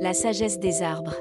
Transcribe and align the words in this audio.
La 0.00 0.12
sagesse 0.12 0.58
des 0.58 0.82
arbres. 0.82 1.16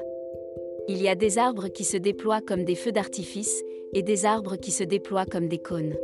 Il 0.87 1.01
y 1.01 1.07
a 1.07 1.15
des 1.15 1.37
arbres 1.37 1.67
qui 1.67 1.83
se 1.83 1.97
déploient 1.97 2.41
comme 2.41 2.63
des 2.63 2.75
feux 2.75 2.91
d'artifice 2.91 3.63
et 3.93 4.01
des 4.01 4.25
arbres 4.25 4.55
qui 4.55 4.71
se 4.71 4.83
déploient 4.83 5.25
comme 5.25 5.47
des 5.47 5.57
cônes. 5.57 5.95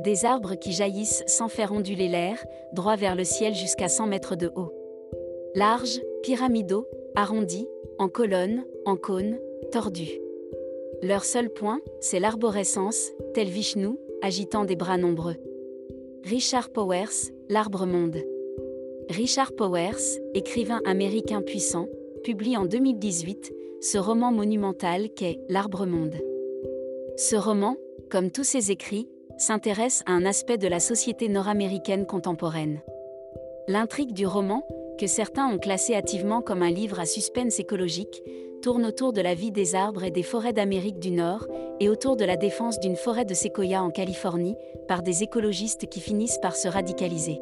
Des 0.00 0.24
arbres 0.24 0.54
qui 0.54 0.72
jaillissent 0.72 1.24
sans 1.26 1.48
faire 1.48 1.72
onduler 1.72 2.08
l'air, 2.08 2.44
droit 2.72 2.96
vers 2.96 3.16
le 3.16 3.24
ciel 3.24 3.54
jusqu'à 3.54 3.88
100 3.88 4.06
mètres 4.06 4.36
de 4.36 4.50
haut. 4.54 4.72
Larges, 5.54 6.00
pyramidaux, 6.22 6.86
arrondis, 7.16 7.66
en 7.98 8.08
colonnes, 8.08 8.64
en 8.84 8.96
cônes, 8.96 9.38
tordus. 9.72 10.20
Leur 11.02 11.24
seul 11.24 11.50
point, 11.50 11.80
c'est 12.00 12.20
l'arborescence, 12.20 13.12
tel 13.34 13.48
Vishnu, 13.48 13.98
agitant 14.22 14.64
des 14.64 14.76
bras 14.76 14.98
nombreux. 14.98 15.36
Richard 16.24 16.70
Powers, 16.70 17.32
L'arbre 17.50 17.86
monde. 17.86 18.18
Richard 19.08 19.52
Powers, 19.52 20.20
écrivain 20.34 20.82
américain 20.84 21.40
puissant, 21.40 21.86
publie 22.22 22.58
en 22.58 22.66
2018 22.66 23.54
ce 23.80 23.96
roman 23.96 24.32
monumental 24.32 25.08
qu'est 25.16 25.40
L'arbre 25.48 25.86
monde. 25.86 26.16
Ce 27.16 27.36
roman, 27.36 27.76
comme 28.10 28.30
tous 28.30 28.44
ses 28.44 28.70
écrits, 28.70 29.08
s'intéresse 29.38 30.02
à 30.04 30.12
un 30.12 30.26
aspect 30.26 30.58
de 30.58 30.68
la 30.68 30.78
société 30.78 31.30
nord-américaine 31.30 32.04
contemporaine. 32.04 32.82
L'intrigue 33.66 34.12
du 34.12 34.26
roman, 34.26 34.62
que 35.00 35.06
certains 35.06 35.46
ont 35.46 35.58
classé 35.58 35.94
hâtivement 35.94 36.42
comme 36.42 36.62
un 36.62 36.70
livre 36.70 37.00
à 37.00 37.06
suspense 37.06 37.58
écologique, 37.58 38.22
tourne 38.60 38.84
autour 38.84 39.12
de 39.12 39.20
la 39.20 39.34
vie 39.34 39.52
des 39.52 39.74
arbres 39.74 40.04
et 40.04 40.10
des 40.10 40.22
forêts 40.22 40.52
d'Amérique 40.52 40.98
du 40.98 41.12
Nord, 41.12 41.46
et 41.80 41.88
autour 41.88 42.16
de 42.16 42.24
la 42.24 42.36
défense 42.36 42.80
d'une 42.80 42.96
forêt 42.96 43.24
de 43.24 43.34
séquoia 43.34 43.82
en 43.82 43.90
Californie, 43.90 44.56
par 44.88 45.02
des 45.02 45.22
écologistes 45.22 45.88
qui 45.88 46.00
finissent 46.00 46.38
par 46.38 46.56
se 46.56 46.68
radicaliser. 46.68 47.40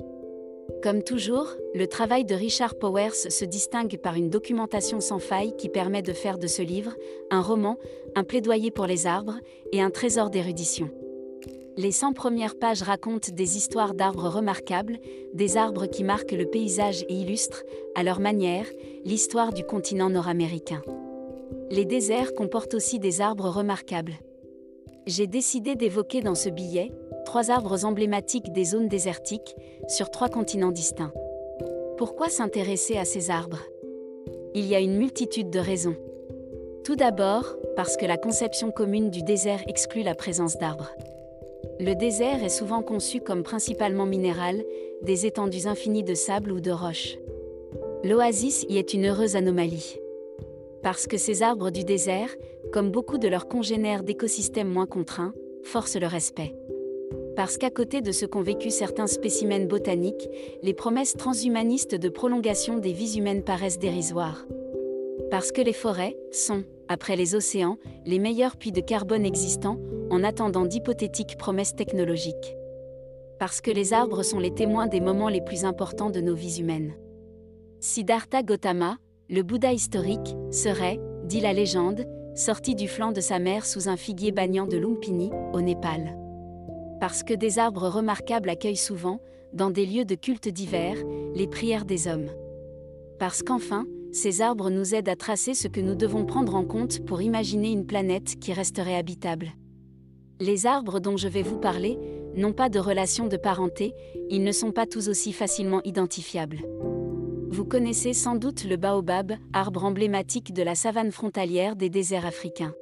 Comme 0.83 1.03
toujours, 1.03 1.49
le 1.75 1.87
travail 1.87 2.25
de 2.25 2.35
Richard 2.35 2.77
Powers 2.77 3.15
se 3.15 3.45
distingue 3.45 3.97
par 3.99 4.15
une 4.15 4.31
documentation 4.31 5.01
sans 5.01 5.19
faille 5.19 5.57
qui 5.57 5.69
permet 5.69 6.03
de 6.03 6.13
faire 6.13 6.39
de 6.39 6.47
ce 6.47 6.63
livre 6.63 6.95
un 7.31 7.41
roman, 7.41 7.79
un 8.15 8.25
plaidoyer 8.25 8.71
pour 8.71 8.87
les 8.87 9.07
arbres 9.07 9.39
et 9.73 9.81
un 9.81 9.91
trésor 9.91 10.31
d'érudition. 10.31 10.91
Les 11.79 11.93
100 11.93 12.13
premières 12.13 12.59
pages 12.59 12.83
racontent 12.83 13.33
des 13.33 13.57
histoires 13.57 13.95
d'arbres 13.95 14.29
remarquables, 14.29 14.99
des 15.35 15.57
arbres 15.57 15.87
qui 15.87 16.05
marquent 16.05 16.33
le 16.33 16.47
paysage 16.47 17.05
et 17.09 17.15
illustrent, 17.15 17.65
à 17.95 18.03
leur 18.03 18.21
manière, 18.21 18.67
l'histoire 19.05 19.53
du 19.53 19.65
continent 19.65 20.09
nord-américain. 20.09 20.83
Les 21.71 21.85
déserts 21.85 22.35
comportent 22.35 22.75
aussi 22.75 22.99
des 22.99 23.21
arbres 23.21 23.49
remarquables. 23.49 24.15
J'ai 25.07 25.29
décidé 25.29 25.77
d'évoquer 25.77 26.21
dans 26.21 26.35
ce 26.35 26.49
billet 26.49 26.91
trois 27.25 27.53
arbres 27.53 27.85
emblématiques 27.85 28.53
des 28.53 28.65
zones 28.65 28.89
désertiques 28.89 29.55
sur 29.87 30.11
trois 30.11 30.29
continents 30.29 30.73
distincts. 30.73 31.13
Pourquoi 31.97 32.29
s'intéresser 32.29 32.97
à 32.97 33.05
ces 33.05 33.31
arbres? 33.31 33.63
Il 34.55 34.67
y 34.67 34.75
a 34.75 34.81
une 34.81 34.97
multitude 34.97 35.49
de 35.49 35.61
raisons. 35.61 35.95
Tout 36.83 36.97
d'abord, 36.97 37.55
parce 37.77 37.97
que 37.97 38.05
la 38.05 38.17
conception 38.17 38.73
commune 38.73 39.11
du 39.11 39.23
désert 39.23 39.63
exclut 39.69 40.03
la 40.03 40.17
présence 40.17 40.59
d'arbres. 40.59 40.91
Le 41.79 41.95
désert 41.95 42.43
est 42.43 42.49
souvent 42.49 42.83
conçu 42.83 43.21
comme 43.21 43.45
principalement 43.45 44.07
minéral, 44.07 44.65
des 45.03 45.25
étendues 45.25 45.69
infinies 45.69 46.05
de 46.05 46.15
sable 46.15 46.51
ou 46.51 46.61
de 46.61 46.73
roches. 46.73 47.17
L'oasis 48.03 48.67
y 48.69 48.79
est 48.79 48.93
une 48.93 49.07
heureuse 49.07 49.37
anomalie. 49.37 50.01
Parce 50.83 51.07
que 51.07 51.17
ces 51.17 51.43
arbres 51.43 51.71
du 51.71 51.85
désert, 51.85 52.31
comme 52.77 52.91
beaucoup 52.91 53.17
de 53.17 53.27
leurs 53.27 53.49
congénères 53.49 54.03
d'écosystèmes 54.03 54.69
moins 54.69 54.85
contraints, 54.85 55.33
forcent 55.63 55.97
le 55.97 56.07
respect. 56.07 56.55
Parce 57.35 57.57
qu'à 57.57 57.71
côté 57.71 58.03
de 58.03 58.13
ce 58.13 58.27
qu'ont 58.27 58.43
vécu 58.43 58.69
certains 58.69 59.07
spécimens 59.07 59.67
botaniques, 59.67 60.29
les 60.63 60.75
promesses 60.75 61.15
transhumanistes 61.15 61.95
de 61.95 62.11
prolongation 62.11 62.77
des 62.77 62.93
vies 62.93 63.17
humaines 63.17 63.43
paraissent 63.43 63.79
dérisoires. 63.79 64.45
Parce 65.31 65.53
que 65.53 65.63
les 65.63 65.73
forêts 65.73 66.19
sont, 66.33 66.65
après 66.89 67.17
les 67.17 67.35
océans, 67.35 67.79
les 68.05 68.19
meilleurs 68.19 68.59
puits 68.59 68.73
de 68.73 68.83
carbone 68.83 69.25
existants, 69.25 69.81
en 70.11 70.23
attendant 70.23 70.67
d'hypothétiques 70.67 71.39
promesses 71.39 71.77
technologiques. 71.77 72.57
Parce 73.39 73.63
que 73.63 73.71
les 73.71 73.95
arbres 73.95 74.23
sont 74.23 74.39
les 74.39 74.53
témoins 74.53 74.87
des 74.87 75.01
moments 75.01 75.31
les 75.31 75.41
plus 75.41 75.65
importants 75.65 76.11
de 76.11 76.21
nos 76.21 76.35
vies 76.35 76.61
humaines. 76.61 76.93
Siddhartha 77.81 78.43
Gautama, 78.43 78.99
le 79.31 79.43
Bouddha 79.43 79.73
historique, 79.73 80.37
serait, 80.51 81.01
dit 81.25 81.41
la 81.41 81.55
légende, 81.55 82.07
sorti 82.37 82.75
du 82.75 82.87
flanc 82.87 83.13
de 83.13 83.21
sa 83.21 83.39
mère 83.39 83.65
sous 83.65 83.89
un 83.89 83.97
figuier 83.97 84.31
bagnant 84.31 84.67
de 84.67 84.77
Lumpini, 84.77 85.31
au 85.55 85.63
Népal. 85.63 86.17
Parce 87.01 87.23
que 87.23 87.33
des 87.33 87.59
arbres 87.59 87.89
remarquables 87.89 88.51
accueillent 88.51 88.77
souvent, 88.77 89.21
dans 89.55 89.71
des 89.71 89.87
lieux 89.87 90.05
de 90.05 90.15
culte 90.15 90.49
divers, 90.49 90.99
les 91.35 91.47
prières 91.47 91.87
des 91.87 92.09
hommes. 92.09 92.29
Parce 93.19 93.43
qu'enfin, 93.43 93.87
ces 94.13 94.43
arbres 94.43 94.71
nous 94.71 94.95
aident 94.95 95.09
à 95.09 95.17
tracer 95.17 95.55
ce 95.55 95.67
que 95.67 95.81
nous 95.81 95.95
devons 95.95 96.27
prendre 96.27 96.55
en 96.55 96.65
compte 96.65 97.05
pour 97.07 97.23
imaginer 97.23 97.71
une 97.71 97.87
planète 97.87 98.39
qui 98.39 98.53
resterait 98.53 98.97
habitable. 98.97 99.49
Les 100.39 100.67
arbres 100.67 101.01
dont 101.01 101.17
je 101.17 101.29
vais 101.29 101.43
vous 101.43 101.59
parler 101.59 101.99
n'ont 102.35 102.53
pas 102.53 102.69
de 102.69 102.79
relation 102.79 103.27
de 103.27 103.39
parenté, 103.39 103.95
ils 104.29 104.45
ne 104.45 104.53
sont 104.53 104.73
pas 104.73 104.87
tous 104.87 105.09
aussi 105.09 105.33
facilement 105.33 105.81
identifiables. 105.85 106.61
Vous 107.49 107.65
connaissez 107.65 108.13
sans 108.13 108.35
doute 108.35 108.65
le 108.65 108.77
baobab, 108.77 109.33
arbre 109.53 109.85
emblématique 109.85 110.53
de 110.53 110.63
la 110.63 110.75
savane 110.75 111.13
frontalière 111.13 111.77
des 111.77 111.89
déserts 111.89 112.27
africains. 112.27 112.75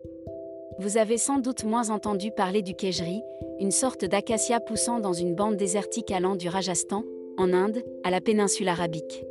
Vous 0.78 0.97
avez 0.97 1.19
sans 1.19 1.38
doute 1.38 1.64
moins 1.64 1.91
entendu 1.91 2.30
parler 2.30 2.62
du 2.62 2.75
kejri, 2.75 3.20
une 3.60 3.70
sorte 3.70 4.04
d'acacia 4.04 4.60
poussant 4.60 5.00
dans 5.00 5.12
une 5.12 5.34
bande 5.34 5.56
désertique 5.56 6.10
allant 6.10 6.34
du 6.34 6.48
Rajasthan, 6.48 7.04
en 7.36 7.52
Inde, 7.52 7.84
à 8.04 8.10
la 8.10 8.20
péninsule 8.20 8.69
arabique. 8.69 9.25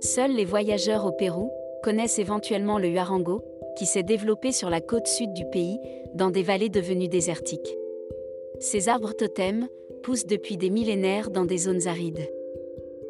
Seuls 0.00 0.34
les 0.34 0.44
voyageurs 0.44 1.04
au 1.04 1.12
Pérou 1.12 1.50
connaissent 1.82 2.18
éventuellement 2.18 2.78
le 2.78 2.88
huarango, 2.88 3.44
qui 3.76 3.86
s'est 3.86 4.02
développé 4.02 4.52
sur 4.52 4.70
la 4.70 4.80
côte 4.80 5.06
sud 5.06 5.32
du 5.34 5.44
pays, 5.50 5.78
dans 6.14 6.30
des 6.30 6.42
vallées 6.42 6.70
devenues 6.70 7.08
désertiques. 7.08 7.76
Ces 8.58 8.88
arbres 8.88 9.12
totems 9.12 9.68
poussent 10.02 10.26
depuis 10.26 10.56
des 10.56 10.70
millénaires 10.70 11.30
dans 11.30 11.44
des 11.44 11.58
zones 11.58 11.86
arides. 11.86 12.26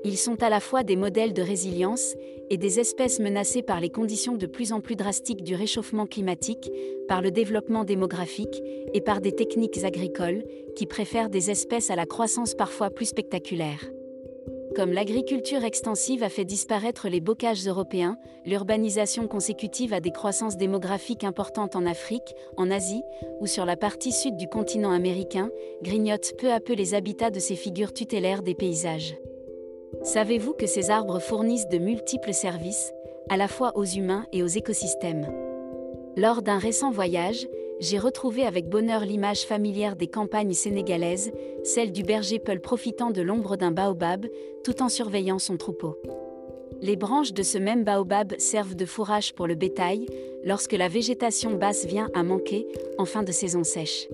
Ils 0.04 0.18
sont 0.18 0.42
à 0.42 0.48
la 0.48 0.60
fois 0.60 0.84
des 0.84 0.96
modèles 0.96 1.32
de 1.32 1.42
résilience 1.42 2.14
et 2.50 2.56
des 2.56 2.78
espèces 2.78 3.18
menacées 3.18 3.62
par 3.62 3.80
les 3.80 3.90
conditions 3.90 4.36
de 4.36 4.46
plus 4.46 4.72
en 4.72 4.80
plus 4.80 4.96
drastiques 4.96 5.42
du 5.42 5.54
réchauffement 5.54 6.06
climatique, 6.06 6.70
par 7.08 7.22
le 7.22 7.30
développement 7.30 7.84
démographique 7.84 8.62
et 8.94 9.00
par 9.00 9.20
des 9.20 9.32
techniques 9.32 9.84
agricoles 9.84 10.44
qui 10.76 10.86
préfèrent 10.86 11.30
des 11.30 11.50
espèces 11.50 11.90
à 11.90 11.96
la 11.96 12.06
croissance 12.06 12.54
parfois 12.54 12.90
plus 12.90 13.06
spectaculaire. 13.06 13.80
Comme 14.76 14.92
l'agriculture 14.92 15.64
extensive 15.64 16.22
a 16.22 16.28
fait 16.28 16.44
disparaître 16.44 17.08
les 17.08 17.22
bocages 17.22 17.66
européens, 17.66 18.18
l'urbanisation 18.44 19.26
consécutive 19.26 19.94
à 19.94 20.00
des 20.00 20.10
croissances 20.10 20.58
démographiques 20.58 21.24
importantes 21.24 21.76
en 21.76 21.86
Afrique, 21.86 22.34
en 22.58 22.70
Asie 22.70 23.00
ou 23.40 23.46
sur 23.46 23.64
la 23.64 23.76
partie 23.76 24.12
sud 24.12 24.36
du 24.36 24.48
continent 24.48 24.90
américain, 24.90 25.48
grignote 25.80 26.34
peu 26.36 26.52
à 26.52 26.60
peu 26.60 26.74
les 26.74 26.92
habitats 26.92 27.30
de 27.30 27.40
ces 27.40 27.56
figures 27.56 27.94
tutélaires 27.94 28.42
des 28.42 28.54
paysages. 28.54 29.16
Savez-vous 30.02 30.52
que 30.52 30.66
ces 30.66 30.90
arbres 30.90 31.18
fournissent 31.18 31.68
de 31.68 31.78
multiples 31.78 32.32
services, 32.32 32.92
à 33.28 33.36
la 33.36 33.48
fois 33.48 33.72
aux 33.76 33.84
humains 33.84 34.26
et 34.32 34.42
aux 34.42 34.46
écosystèmes? 34.46 35.26
Lors 36.16 36.42
d'un 36.42 36.58
récent 36.58 36.90
voyage, 36.90 37.46
j'ai 37.78 37.98
retrouvé 37.98 38.42
avec 38.42 38.68
bonheur 38.68 39.04
l'image 39.04 39.42
familière 39.42 39.96
des 39.96 40.06
campagnes 40.06 40.54
sénégalaises, 40.54 41.30
celle 41.62 41.92
du 41.92 42.02
berger 42.02 42.38
Peul 42.38 42.60
profitant 42.60 43.10
de 43.10 43.20
l'ombre 43.20 43.56
d'un 43.56 43.70
baobab, 43.70 44.26
tout 44.64 44.82
en 44.82 44.88
surveillant 44.88 45.38
son 45.38 45.56
troupeau. 45.56 45.96
Les 46.80 46.96
branches 46.96 47.32
de 47.32 47.42
ce 47.42 47.58
même 47.58 47.84
baobab 47.84 48.34
servent 48.38 48.76
de 48.76 48.86
fourrage 48.86 49.34
pour 49.34 49.46
le 49.46 49.54
bétail, 49.54 50.06
lorsque 50.44 50.72
la 50.72 50.88
végétation 50.88 51.52
basse 51.52 51.86
vient 51.86 52.10
à 52.14 52.22
manquer, 52.22 52.66
en 52.98 53.04
fin 53.04 53.22
de 53.22 53.32
saison 53.32 53.64
sèche. 53.64 54.08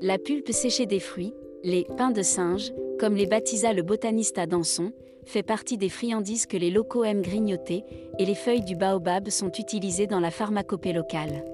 La 0.00 0.18
pulpe 0.18 0.52
séchée 0.52 0.86
des 0.86 1.00
fruits, 1.00 1.34
les 1.62 1.86
pains 1.96 2.10
de 2.10 2.22
singe, 2.22 2.72
comme 2.98 3.16
les 3.16 3.26
baptisa 3.26 3.72
le 3.72 3.82
botaniste 3.82 4.38
à 4.38 4.46
Danson, 4.46 4.92
fait 5.24 5.42
partie 5.42 5.78
des 5.78 5.88
friandises 5.88 6.46
que 6.46 6.56
les 6.56 6.70
locaux 6.70 7.04
aiment 7.04 7.22
grignoter, 7.22 7.84
et 8.18 8.24
les 8.24 8.34
feuilles 8.34 8.64
du 8.64 8.76
baobab 8.76 9.30
sont 9.30 9.50
utilisées 9.50 10.06
dans 10.06 10.20
la 10.20 10.30
pharmacopée 10.30 10.92
locale. 10.92 11.44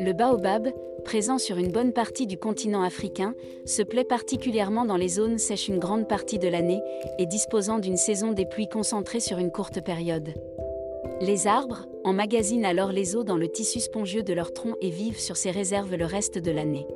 Le 0.00 0.12
baobab, 0.12 0.68
présent 1.04 1.38
sur 1.38 1.58
une 1.58 1.70
bonne 1.70 1.92
partie 1.92 2.26
du 2.26 2.38
continent 2.38 2.82
africain, 2.82 3.34
se 3.64 3.82
plaît 3.82 4.04
particulièrement 4.04 4.84
dans 4.84 4.96
les 4.96 5.08
zones 5.08 5.38
sèches 5.38 5.68
une 5.68 5.78
grande 5.78 6.08
partie 6.08 6.38
de 6.38 6.48
l'année 6.48 6.80
et 7.18 7.26
disposant 7.26 7.78
d'une 7.78 7.96
saison 7.96 8.32
des 8.32 8.46
pluies 8.46 8.68
concentrées 8.68 9.20
sur 9.20 9.38
une 9.38 9.52
courte 9.52 9.84
période. 9.84 10.34
Les 11.20 11.46
arbres 11.46 11.86
emmagasinent 12.02 12.64
alors 12.64 12.90
les 12.90 13.14
eaux 13.14 13.24
dans 13.24 13.36
le 13.36 13.48
tissu 13.48 13.80
spongieux 13.80 14.22
de 14.22 14.32
leur 14.32 14.52
tronc 14.52 14.74
et 14.80 14.90
vivent 14.90 15.20
sur 15.20 15.36
ces 15.36 15.50
réserves 15.50 15.94
le 15.94 16.06
reste 16.06 16.38
de 16.38 16.50
l'année. 16.50 16.86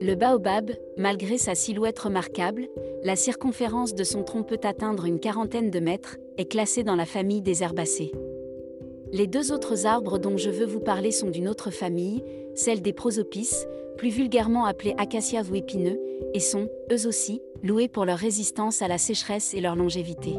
Le 0.00 0.14
baobab, 0.14 0.70
malgré 0.96 1.38
sa 1.38 1.54
silhouette 1.54 1.98
remarquable, 1.98 2.68
la 3.04 3.16
circonférence 3.16 3.94
de 3.94 4.02
son 4.02 4.22
tronc 4.22 4.44
peut 4.44 4.60
atteindre 4.62 5.04
une 5.04 5.20
quarantaine 5.20 5.70
de 5.70 5.78
mètres, 5.78 6.16
est 6.38 6.46
classé 6.46 6.82
dans 6.84 6.96
la 6.96 7.04
famille 7.04 7.42
des 7.42 7.62
herbacées. 7.62 8.12
Les 9.12 9.26
deux 9.26 9.52
autres 9.52 9.84
arbres 9.84 10.18
dont 10.18 10.38
je 10.38 10.48
veux 10.48 10.64
vous 10.64 10.80
parler 10.80 11.10
sont 11.10 11.28
d'une 11.28 11.48
autre 11.48 11.70
famille, 11.70 12.24
celle 12.54 12.80
des 12.80 12.94
prosopis, 12.94 13.50
plus 13.98 14.08
vulgairement 14.08 14.64
appelés 14.64 14.94
acacias 14.96 15.44
ou 15.50 15.54
épineux, 15.54 16.00
et 16.32 16.40
sont, 16.40 16.68
eux 16.90 17.06
aussi, 17.06 17.42
loués 17.62 17.88
pour 17.88 18.06
leur 18.06 18.18
résistance 18.18 18.80
à 18.80 18.88
la 18.88 18.98
sécheresse 18.98 19.52
et 19.52 19.60
leur 19.60 19.76
longévité. 19.76 20.32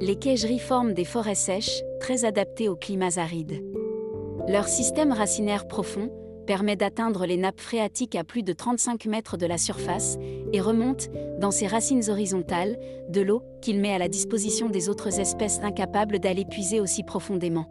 Les 0.00 0.16
quaigeries 0.16 0.60
forment 0.60 0.94
des 0.94 1.04
forêts 1.04 1.34
sèches, 1.34 1.82
très 1.98 2.24
adaptées 2.24 2.68
aux 2.68 2.76
climats 2.76 3.18
arides. 3.18 3.60
Leur 4.48 4.68
système 4.68 5.12
racinaire 5.12 5.66
profond 5.66 6.10
permet 6.52 6.76
d'atteindre 6.76 7.24
les 7.24 7.38
nappes 7.38 7.62
phréatiques 7.62 8.14
à 8.14 8.24
plus 8.24 8.42
de 8.42 8.52
35 8.52 9.06
mètres 9.06 9.38
de 9.38 9.46
la 9.46 9.56
surface 9.56 10.18
et 10.52 10.60
remonte, 10.60 11.08
dans 11.40 11.50
ses 11.50 11.66
racines 11.66 12.10
horizontales, 12.10 12.78
de 13.08 13.22
l'eau 13.22 13.42
qu'il 13.62 13.80
met 13.80 13.94
à 13.94 13.96
la 13.96 14.08
disposition 14.08 14.68
des 14.68 14.90
autres 14.90 15.18
espèces 15.18 15.60
incapables 15.62 16.18
d'aller 16.18 16.44
puiser 16.44 16.78
aussi 16.78 17.04
profondément. 17.04 17.70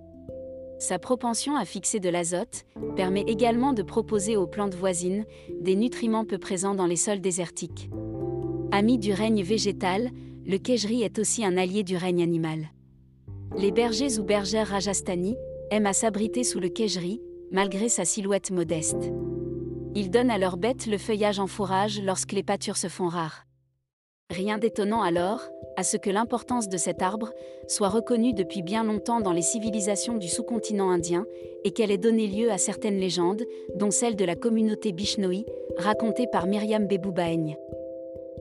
Sa 0.79 0.97
propension 0.97 1.55
à 1.55 1.63
fixer 1.63 1.99
de 1.99 2.09
l'azote 2.09 2.65
permet 2.95 3.21
également 3.21 3.73
de 3.73 3.83
proposer 3.83 4.35
aux 4.35 4.47
plantes 4.47 4.73
voisines 4.73 5.25
des 5.59 5.75
nutriments 5.75 6.25
peu 6.25 6.39
présents 6.39 6.73
dans 6.73 6.87
les 6.87 6.95
sols 6.95 7.21
désertiques. 7.21 7.91
Ami 8.71 8.97
du 8.97 9.13
règne 9.13 9.43
végétal, 9.43 10.09
le 10.43 10.57
queigerie 10.57 11.03
est 11.03 11.19
aussi 11.19 11.45
un 11.45 11.55
allié 11.55 11.83
du 11.83 11.97
règne 11.97 12.23
animal. 12.23 12.71
Les 13.55 13.71
bergers 13.71 14.17
ou 14.17 14.23
bergères 14.23 14.69
rajasthani 14.69 15.35
aiment 15.69 15.85
à 15.85 15.93
s'abriter 15.93 16.43
sous 16.43 16.59
le 16.59 16.69
queigerie, 16.69 17.21
malgré 17.51 17.89
sa 17.89 18.05
silhouette 18.05 18.51
modeste. 18.51 19.11
Ils 19.93 20.09
donnent 20.09 20.31
à 20.31 20.37
leurs 20.37 20.57
bêtes 20.57 20.87
le 20.87 20.97
feuillage 20.97 21.39
en 21.39 21.47
fourrage 21.47 22.01
lorsque 22.01 22.31
les 22.31 22.43
pâtures 22.43 22.77
se 22.77 22.87
font 22.87 23.07
rares. 23.07 23.45
Rien 24.29 24.57
d'étonnant 24.57 25.01
alors, 25.01 25.41
à 25.75 25.83
ce 25.83 25.97
que 25.97 26.09
l'importance 26.09 26.69
de 26.69 26.77
cet 26.77 27.01
arbre 27.01 27.33
soit 27.67 27.89
reconnue 27.89 28.33
depuis 28.33 28.61
bien 28.61 28.85
longtemps 28.85 29.19
dans 29.19 29.33
les 29.33 29.41
civilisations 29.41 30.15
du 30.15 30.29
sous-continent 30.29 30.89
indien 30.89 31.25
et 31.65 31.71
qu'elle 31.71 31.91
ait 31.91 31.97
donné 31.97 32.27
lieu 32.27 32.49
à 32.49 32.57
certaines 32.57 32.97
légendes, 32.97 33.43
dont 33.75 33.91
celle 33.91 34.15
de 34.15 34.23
la 34.23 34.35
communauté 34.35 34.93
Bishnoi, 34.93 35.43
racontée 35.77 36.27
par 36.31 36.47
Myriam 36.47 36.87
Beboubaeigne. 36.87 37.57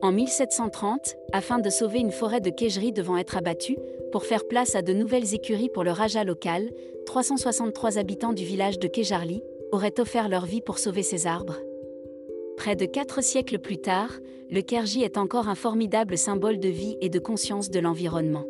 En 0.02 0.12
1730, 0.12 1.16
afin 1.32 1.58
de 1.58 1.68
sauver 1.68 1.98
une 1.98 2.12
forêt 2.12 2.40
de 2.40 2.50
queigerie 2.50 2.92
devant 2.92 3.18
être 3.18 3.36
abattue, 3.36 3.76
pour 4.12 4.24
faire 4.24 4.46
place 4.48 4.74
à 4.74 4.82
de 4.82 4.92
nouvelles 4.92 5.34
écuries 5.34 5.68
pour 5.68 5.84
le 5.84 5.90
Raja 5.90 6.24
local, 6.24 6.70
363 7.10 7.98
habitants 7.98 8.32
du 8.32 8.44
village 8.44 8.78
de 8.78 8.86
Kejarli 8.86 9.42
auraient 9.72 9.98
offert 9.98 10.28
leur 10.28 10.46
vie 10.46 10.60
pour 10.60 10.78
sauver 10.78 11.02
ces 11.02 11.26
arbres. 11.26 11.56
Près 12.56 12.76
de 12.76 12.86
quatre 12.86 13.20
siècles 13.20 13.58
plus 13.58 13.78
tard, 13.78 14.12
le 14.48 14.60
Kerji 14.60 15.02
est 15.02 15.18
encore 15.18 15.48
un 15.48 15.56
formidable 15.56 16.16
symbole 16.16 16.60
de 16.60 16.68
vie 16.68 16.96
et 17.00 17.08
de 17.08 17.18
conscience 17.18 17.68
de 17.68 17.80
l'environnement. 17.80 18.44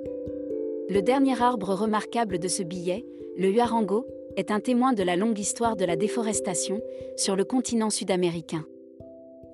Le 0.91 1.01
dernier 1.01 1.41
arbre 1.41 1.73
remarquable 1.73 2.39
de 2.39 2.49
ce 2.49 2.63
billet, 2.63 3.07
le 3.39 3.51
huarango, 3.51 4.07
est 4.37 4.51
un 4.51 4.61
témoin 4.61 4.93
de 4.93 5.05
la 5.05 5.17
longue 5.17 5.39
histoire 5.39 5.75
de 5.75 5.87
la 5.87 5.97
déforestation 5.97 6.83
sur 7.17 7.37
le 7.37 7.45
continent 7.45 7.89
sud-américain. 7.89 8.67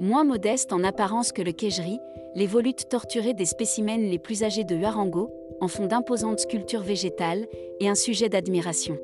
Moins 0.00 0.25
modeste 0.25 0.73
en 0.73 0.82
apparence 0.82 1.31
que 1.31 1.43
le 1.43 1.53
Kejri, 1.53 2.00
les 2.35 2.49
volutes 2.49 2.88
torturées 2.88 3.35
des 3.35 3.47
spécimens 3.47 4.11
les 4.11 4.19
plus 4.19 4.43
âgés 4.43 4.64
de 4.64 4.75
Huarango 4.75 5.31
en 5.61 5.69
font 5.69 5.87
d'imposantes 5.87 6.41
sculptures 6.41 6.82
végétales 6.82 7.47
et 7.81 7.88
un 7.88 7.94
sujet 7.94 8.29
d'admiration. 8.29 8.99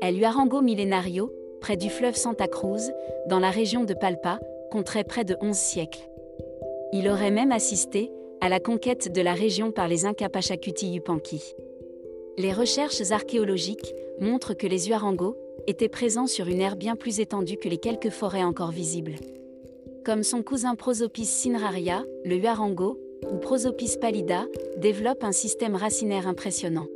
El 0.00 0.18
Huarango 0.18 0.62
Millenario, 0.62 1.32
près 1.60 1.76
du 1.76 1.90
fleuve 1.90 2.16
Santa 2.16 2.48
Cruz, 2.48 2.90
dans 3.28 3.38
la 3.38 3.50
région 3.50 3.84
de 3.84 3.94
Palpa, 3.94 4.40
compterait 4.70 5.04
près 5.04 5.24
de 5.24 5.36
11 5.40 5.56
siècles. 5.56 6.08
Il 6.92 7.08
aurait 7.08 7.30
même 7.30 7.52
assisté 7.52 8.10
à 8.40 8.48
la 8.48 8.58
conquête 8.58 9.12
de 9.12 9.20
la 9.20 9.34
région 9.34 9.70
par 9.70 9.86
les 9.86 10.04
Incas 10.04 10.28
Pachacuti 10.28 10.88
Yupanqui. 10.88 11.54
Les 12.38 12.52
recherches 12.52 13.10
archéologiques 13.10 13.94
montrent 14.18 14.54
que 14.54 14.66
les 14.66 14.88
Huarangos 14.88 15.36
étaient 15.66 15.88
présents 15.88 16.26
sur 16.26 16.48
une 16.48 16.60
aire 16.60 16.76
bien 16.76 16.96
plus 16.96 17.20
étendue 17.20 17.56
que 17.56 17.68
les 17.68 17.78
quelques 17.78 18.10
forêts 18.10 18.42
encore 18.42 18.72
visibles. 18.72 19.14
Comme 20.04 20.24
son 20.24 20.42
cousin 20.42 20.74
Prosopis 20.74 21.26
cineraria, 21.26 22.04
le 22.24 22.36
Huarango, 22.36 22.98
ou 23.32 23.38
Prosopis 23.38 23.96
pallida, 24.00 24.46
développe 24.76 25.24
un 25.24 25.32
système 25.32 25.74
racinaire 25.74 26.28
impressionnant. 26.28 26.86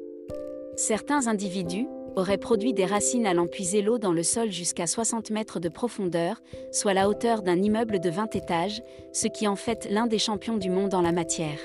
Certains 0.76 1.26
individus, 1.26 1.86
aurait 2.16 2.38
produit 2.38 2.72
des 2.72 2.86
racines 2.86 3.26
allant 3.26 3.46
puiser 3.46 3.82
l'eau 3.82 3.98
dans 3.98 4.12
le 4.12 4.22
sol 4.22 4.50
jusqu'à 4.50 4.86
60 4.86 5.30
mètres 5.30 5.60
de 5.60 5.68
profondeur, 5.68 6.42
soit 6.72 6.94
la 6.94 7.08
hauteur 7.08 7.42
d'un 7.42 7.60
immeuble 7.60 8.00
de 8.00 8.10
20 8.10 8.34
étages, 8.34 8.82
ce 9.12 9.28
qui 9.28 9.46
en 9.46 9.56
fait 9.56 9.86
l'un 9.90 10.06
des 10.06 10.18
champions 10.18 10.56
du 10.56 10.70
monde 10.70 10.94
en 10.94 11.02
la 11.02 11.12
matière. 11.12 11.58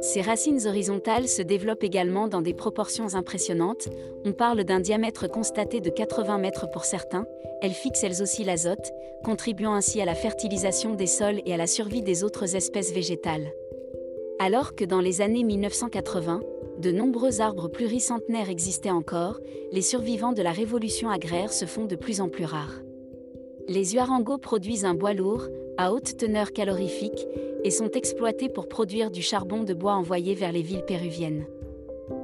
Ces 0.00 0.20
racines 0.20 0.66
horizontales 0.66 1.28
se 1.28 1.42
développent 1.42 1.84
également 1.84 2.28
dans 2.28 2.42
des 2.42 2.54
proportions 2.54 3.14
impressionnantes, 3.14 3.88
on 4.24 4.32
parle 4.32 4.64
d'un 4.64 4.80
diamètre 4.80 5.28
constaté 5.28 5.80
de 5.80 5.90
80 5.90 6.38
mètres 6.38 6.68
pour 6.70 6.84
certains, 6.84 7.26
elles 7.60 7.72
fixent 7.72 8.02
elles 8.02 8.22
aussi 8.22 8.42
l'azote, 8.42 8.92
contribuant 9.24 9.74
ainsi 9.74 10.00
à 10.00 10.04
la 10.04 10.16
fertilisation 10.16 10.94
des 10.94 11.06
sols 11.06 11.40
et 11.46 11.54
à 11.54 11.56
la 11.56 11.68
survie 11.68 12.02
des 12.02 12.24
autres 12.24 12.56
espèces 12.56 12.92
végétales. 12.92 13.52
Alors 14.44 14.74
que 14.74 14.84
dans 14.84 15.00
les 15.00 15.20
années 15.20 15.44
1980, 15.44 16.40
de 16.80 16.90
nombreux 16.90 17.40
arbres 17.40 17.68
pluricentenaires 17.68 18.50
existaient 18.50 18.90
encore, 18.90 19.38
les 19.70 19.82
survivants 19.82 20.32
de 20.32 20.42
la 20.42 20.50
révolution 20.50 21.10
agraire 21.10 21.52
se 21.52 21.64
font 21.64 21.84
de 21.84 21.94
plus 21.94 22.20
en 22.20 22.28
plus 22.28 22.44
rares. 22.44 22.80
Les 23.68 23.92
huarangos 23.92 24.38
produisent 24.38 24.84
un 24.84 24.94
bois 24.94 25.14
lourd, 25.14 25.46
à 25.78 25.92
haute 25.92 26.16
teneur 26.16 26.52
calorifique, 26.52 27.28
et 27.62 27.70
sont 27.70 27.92
exploités 27.92 28.48
pour 28.48 28.68
produire 28.68 29.12
du 29.12 29.22
charbon 29.22 29.62
de 29.62 29.74
bois 29.74 29.94
envoyé 29.94 30.34
vers 30.34 30.50
les 30.50 30.62
villes 30.62 30.84
péruviennes. 30.84 31.46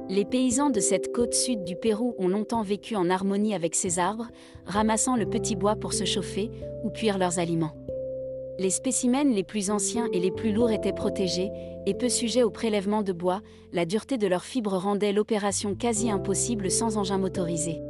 Les 0.09 0.25
paysans 0.25 0.71
de 0.71 0.81
cette 0.81 1.13
côte 1.13 1.33
sud 1.33 1.63
du 1.63 1.77
Pérou 1.77 2.15
ont 2.17 2.27
longtemps 2.27 2.63
vécu 2.63 2.97
en 2.97 3.09
harmonie 3.09 3.55
avec 3.55 3.75
ces 3.75 3.97
arbres, 3.97 4.27
ramassant 4.65 5.15
le 5.15 5.25
petit 5.25 5.55
bois 5.55 5.77
pour 5.77 5.93
se 5.93 6.03
chauffer 6.03 6.51
ou 6.83 6.89
cuire 6.89 7.17
leurs 7.17 7.39
aliments. 7.39 7.77
Les 8.59 8.69
spécimens 8.69 9.23
les 9.23 9.45
plus 9.45 9.71
anciens 9.71 10.09
et 10.11 10.19
les 10.19 10.31
plus 10.31 10.51
lourds 10.51 10.69
étaient 10.69 10.91
protégés, 10.91 11.49
et 11.85 11.93
peu 11.93 12.09
sujets 12.09 12.43
au 12.43 12.49
prélèvement 12.49 13.03
de 13.03 13.13
bois, 13.13 13.41
la 13.71 13.85
dureté 13.85 14.17
de 14.17 14.27
leurs 14.27 14.43
fibres 14.43 14.75
rendait 14.75 15.13
l'opération 15.13 15.75
quasi 15.75 16.11
impossible 16.11 16.69
sans 16.69 16.97
engin 16.97 17.17
motorisé. 17.17 17.81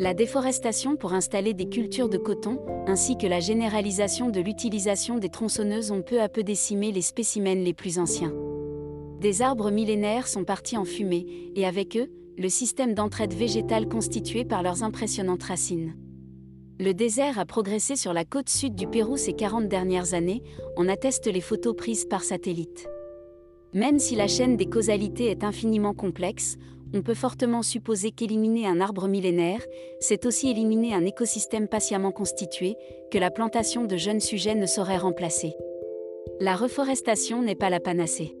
La 0.00 0.12
déforestation 0.12 0.96
pour 0.96 1.12
installer 1.12 1.54
des 1.54 1.68
cultures 1.68 2.08
de 2.08 2.18
coton, 2.18 2.58
ainsi 2.88 3.16
que 3.16 3.28
la 3.28 3.38
généralisation 3.38 4.30
de 4.30 4.40
l'utilisation 4.40 5.18
des 5.18 5.28
tronçonneuses 5.28 5.92
ont 5.92 6.02
peu 6.02 6.20
à 6.20 6.28
peu 6.28 6.42
décimé 6.42 6.90
les 6.90 7.00
spécimens 7.00 7.62
les 7.62 7.72
plus 7.72 8.00
anciens. 8.00 8.34
Des 9.20 9.42
arbres 9.42 9.70
millénaires 9.70 10.26
sont 10.26 10.42
partis 10.42 10.76
en 10.76 10.84
fumée, 10.84 11.52
et 11.54 11.66
avec 11.66 11.96
eux, 11.96 12.10
le 12.36 12.48
système 12.48 12.94
d'entraide 12.94 13.32
végétale 13.32 13.88
constitué 13.88 14.44
par 14.44 14.64
leurs 14.64 14.82
impressionnantes 14.82 15.44
racines. 15.44 15.94
Le 16.80 16.92
désert 16.92 17.38
a 17.38 17.44
progressé 17.44 17.94
sur 17.94 18.12
la 18.12 18.24
côte 18.24 18.48
sud 18.48 18.74
du 18.74 18.88
Pérou 18.88 19.16
ces 19.16 19.32
40 19.32 19.68
dernières 19.68 20.12
années, 20.12 20.42
on 20.76 20.88
atteste 20.88 21.28
les 21.28 21.40
photos 21.40 21.76
prises 21.76 22.04
par 22.04 22.24
satellite. 22.24 22.88
Même 23.74 24.00
si 24.00 24.16
la 24.16 24.26
chaîne 24.26 24.56
des 24.56 24.66
causalités 24.66 25.30
est 25.30 25.44
infiniment 25.44 25.94
complexe, 25.94 26.56
on 26.92 27.02
peut 27.02 27.14
fortement 27.14 27.62
supposer 27.62 28.10
qu'éliminer 28.10 28.66
un 28.66 28.80
arbre 28.80 29.06
millénaire, 29.06 29.64
c'est 30.00 30.26
aussi 30.26 30.50
éliminer 30.50 30.94
un 30.94 31.04
écosystème 31.04 31.68
patiemment 31.68 32.12
constitué, 32.12 32.74
que 33.12 33.18
la 33.18 33.30
plantation 33.30 33.84
de 33.84 33.96
jeunes 33.96 34.20
sujets 34.20 34.56
ne 34.56 34.66
saurait 34.66 34.98
remplacer. 34.98 35.54
La 36.40 36.56
reforestation 36.56 37.40
n'est 37.40 37.54
pas 37.54 37.70
la 37.70 37.80
panacée. 37.80 38.36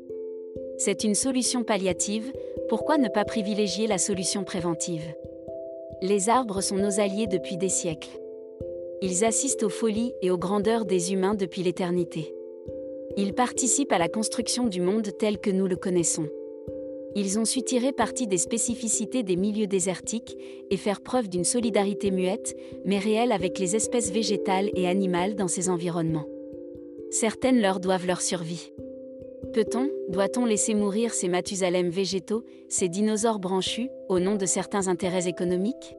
C'est 0.78 1.04
une 1.04 1.14
solution 1.14 1.62
palliative, 1.62 2.32
pourquoi 2.68 2.98
ne 2.98 3.08
pas 3.08 3.24
privilégier 3.24 3.86
la 3.86 3.98
solution 3.98 4.42
préventive? 4.42 5.14
Les 6.02 6.28
arbres 6.28 6.60
sont 6.60 6.76
nos 6.76 6.98
alliés 6.98 7.28
depuis 7.28 7.56
des 7.56 7.68
siècles. 7.68 8.20
Ils 9.06 9.22
assistent 9.22 9.64
aux 9.64 9.68
folies 9.68 10.14
et 10.22 10.30
aux 10.30 10.38
grandeurs 10.38 10.86
des 10.86 11.12
humains 11.12 11.34
depuis 11.34 11.62
l'éternité. 11.62 12.34
Ils 13.18 13.34
participent 13.34 13.92
à 13.92 13.98
la 13.98 14.08
construction 14.08 14.66
du 14.66 14.80
monde 14.80 15.10
tel 15.18 15.38
que 15.38 15.50
nous 15.50 15.66
le 15.66 15.76
connaissons. 15.76 16.26
Ils 17.14 17.38
ont 17.38 17.44
su 17.44 17.60
tirer 17.60 17.92
parti 17.92 18.26
des 18.26 18.38
spécificités 18.38 19.22
des 19.22 19.36
milieux 19.36 19.66
désertiques 19.66 20.38
et 20.70 20.78
faire 20.78 21.02
preuve 21.02 21.28
d'une 21.28 21.44
solidarité 21.44 22.10
muette, 22.10 22.56
mais 22.86 22.98
réelle 22.98 23.32
avec 23.32 23.58
les 23.58 23.76
espèces 23.76 24.10
végétales 24.10 24.70
et 24.74 24.88
animales 24.88 25.34
dans 25.34 25.48
ces 25.48 25.68
environnements. 25.68 26.26
Certaines 27.10 27.60
leur 27.60 27.80
doivent 27.80 28.06
leur 28.06 28.22
survie. 28.22 28.72
Peut-on, 29.52 29.90
doit-on 30.08 30.46
laisser 30.46 30.72
mourir 30.72 31.12
ces 31.12 31.28
Mathusalem 31.28 31.90
végétaux, 31.90 32.42
ces 32.70 32.88
dinosaures 32.88 33.38
branchus, 33.38 33.90
au 34.08 34.18
nom 34.18 34.36
de 34.36 34.46
certains 34.46 34.88
intérêts 34.88 35.28
économiques? 35.28 35.94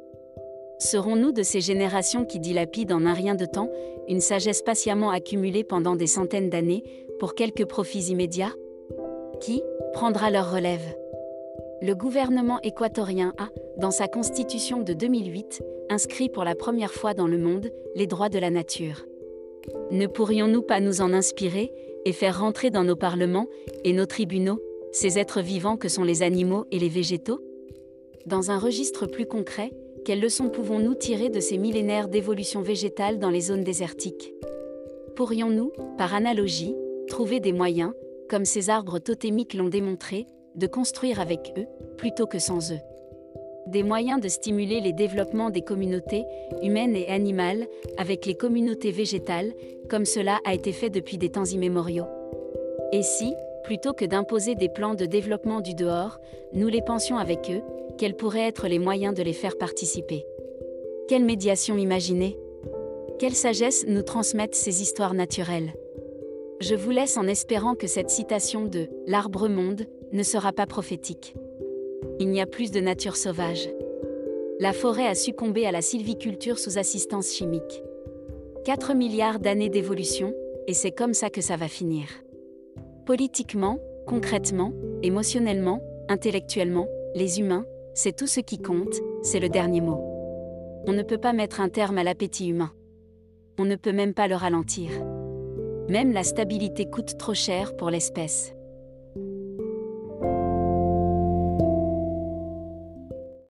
Serons-nous 0.77 1.31
de 1.31 1.43
ces 1.43 1.61
générations 1.61 2.25
qui 2.25 2.39
dilapident 2.39 2.91
en 2.91 3.05
un 3.05 3.13
rien 3.13 3.35
de 3.35 3.45
temps 3.45 3.71
une 4.07 4.19
sagesse 4.19 4.61
patiemment 4.61 5.09
accumulée 5.09 5.63
pendant 5.63 5.95
des 5.95 6.07
centaines 6.07 6.49
d'années 6.49 6.83
pour 7.19 7.33
quelques 7.33 7.65
profits 7.65 8.11
immédiats? 8.11 8.53
Qui 9.39 9.63
prendra 9.93 10.29
leur 10.29 10.51
relève? 10.51 10.95
Le 11.81 11.93
gouvernement 11.93 12.59
équatorien 12.61 13.33
a, 13.37 13.49
dans 13.77 13.91
sa 13.91 14.07
constitution 14.07 14.81
de 14.81 14.93
2008, 14.93 15.63
inscrit 15.89 16.29
pour 16.29 16.43
la 16.43 16.55
première 16.55 16.93
fois 16.93 17.13
dans 17.13 17.27
le 17.27 17.37
monde 17.37 17.71
les 17.95 18.07
droits 18.07 18.29
de 18.29 18.39
la 18.39 18.49
nature. 18.49 19.05
Ne 19.91 20.07
pourrions-nous 20.07 20.61
pas 20.61 20.79
nous 20.79 21.01
en 21.01 21.13
inspirer 21.13 21.71
et 22.05 22.13
faire 22.13 22.39
rentrer 22.39 22.69
dans 22.69 22.83
nos 22.83 22.95
parlements 22.95 23.47
et 23.83 23.93
nos 23.93 24.05
tribunaux 24.05 24.61
ces 24.91 25.19
êtres 25.19 25.41
vivants 25.41 25.77
que 25.77 25.89
sont 25.89 26.03
les 26.03 26.21
animaux 26.21 26.65
et 26.71 26.79
les 26.79 26.89
végétaux? 26.89 27.41
Dans 28.25 28.51
un 28.51 28.57
registre 28.57 29.05
plus 29.05 29.25
concret, 29.25 29.71
quelles 30.05 30.21
leçons 30.21 30.49
pouvons-nous 30.49 30.93
tirer 30.93 31.29
de 31.29 31.39
ces 31.39 31.57
millénaires 31.57 32.07
d'évolution 32.07 32.61
végétale 32.61 33.17
dans 33.17 33.31
les 33.31 33.41
zones 33.41 33.63
désertiques? 33.63 34.33
Pourrions-nous, 35.15 35.71
par 35.97 36.13
analogie, 36.13 36.75
trouver 37.07 37.39
des 37.39 37.51
moyens, 37.51 37.91
comme 38.29 38.45
ces 38.45 38.69
arbres 38.69 38.99
totémiques 38.99 39.55
l'ont 39.55 39.67
démontré, 39.67 40.27
de 40.53 40.67
construire 40.67 41.19
avec 41.19 41.53
eux, 41.57 41.65
plutôt 41.97 42.27
que 42.27 42.37
sans 42.37 42.71
eux? 42.71 42.79
Des 43.65 43.81
moyens 43.81 44.21
de 44.21 44.27
stimuler 44.27 44.79
les 44.79 44.93
développements 44.93 45.49
des 45.49 45.63
communautés, 45.63 46.23
humaines 46.61 46.95
et 46.95 47.07
animales, 47.07 47.65
avec 47.97 48.27
les 48.27 48.35
communautés 48.35 48.91
végétales, 48.91 49.53
comme 49.89 50.05
cela 50.05 50.39
a 50.45 50.53
été 50.53 50.71
fait 50.71 50.91
depuis 50.91 51.17
des 51.17 51.29
temps 51.29 51.45
immémoriaux. 51.45 52.05
Et 52.91 53.01
si, 53.01 53.33
plutôt 53.63 53.93
que 53.93 54.05
d'imposer 54.05 54.53
des 54.53 54.69
plans 54.69 54.93
de 54.93 55.07
développement 55.07 55.61
du 55.61 55.73
dehors, 55.73 56.19
nous 56.53 56.67
les 56.67 56.83
pensions 56.83 57.17
avec 57.17 57.49
eux, 57.49 57.63
quels 57.97 58.15
pourraient 58.15 58.47
être 58.47 58.67
les 58.67 58.79
moyens 58.79 59.13
de 59.13 59.23
les 59.23 59.33
faire 59.33 59.57
participer 59.57 60.25
Quelle 61.07 61.23
médiation 61.23 61.77
imaginer? 61.77 62.37
Quelle 63.19 63.35
sagesse 63.35 63.85
nous 63.87 64.01
transmettent 64.01 64.55
ces 64.55 64.81
histoires 64.81 65.13
naturelles? 65.13 65.73
Je 66.59 66.75
vous 66.75 66.91
laisse 66.91 67.17
en 67.17 67.27
espérant 67.27 67.75
que 67.75 67.87
cette 67.87 68.09
citation 68.09 68.65
de 68.65 68.87
L'arbre 69.07 69.47
monde 69.47 69.85
ne 70.11 70.23
sera 70.23 70.51
pas 70.51 70.65
prophétique. 70.65 71.35
Il 72.19 72.29
n'y 72.29 72.41
a 72.41 72.45
plus 72.45 72.71
de 72.71 72.79
nature 72.79 73.17
sauvage. 73.17 73.69
La 74.59 74.71
forêt 74.71 75.07
a 75.07 75.15
succombé 75.15 75.65
à 75.65 75.71
la 75.71 75.81
sylviculture 75.81 76.59
sous 76.59 76.77
assistance 76.77 77.33
chimique. 77.33 77.83
4 78.63 78.93
milliards 78.93 79.39
d'années 79.39 79.69
d'évolution, 79.69 80.33
et 80.67 80.73
c'est 80.73 80.91
comme 80.91 81.13
ça 81.13 81.29
que 81.29 81.41
ça 81.41 81.57
va 81.57 81.67
finir. 81.67 82.07
Politiquement, 83.05 83.79
concrètement, 84.07 84.73
émotionnellement, 85.03 85.81
intellectuellement, 86.07 86.87
les 87.15 87.39
humains, 87.39 87.65
c'est 87.95 88.15
tout 88.15 88.27
ce 88.27 88.41
qui 88.41 88.59
compte, 88.59 88.93
c'est 89.23 89.39
le 89.39 89.49
dernier 89.49 89.81
mot. 89.81 89.99
On 90.85 90.93
ne 90.93 91.01
peut 91.01 91.17
pas 91.17 91.33
mettre 91.33 91.61
un 91.61 91.69
terme 91.69 91.97
à 91.97 92.03
l'appétit 92.03 92.49
humain. 92.49 92.71
On 93.57 93.65
ne 93.65 93.77
peut 93.77 93.93
même 93.93 94.13
pas 94.13 94.27
le 94.27 94.35
ralentir. 94.35 94.91
Même 95.89 96.11
la 96.11 96.23
stabilité 96.23 96.89
coûte 96.89 97.17
trop 97.17 97.33
cher 97.33 97.75
pour 97.77 97.89
l'espèce. 97.89 98.54